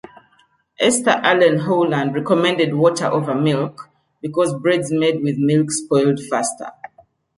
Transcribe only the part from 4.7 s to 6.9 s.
made with milk spoiled faster.